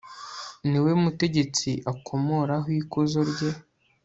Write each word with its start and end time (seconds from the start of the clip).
ni 0.69 0.79
we 0.83 0.89
umutegetsi 0.99 1.69
akomoraho 1.91 2.67
ikuzo 2.81 3.19
rye 3.31 3.51